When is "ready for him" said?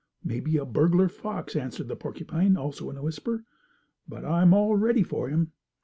4.75-5.51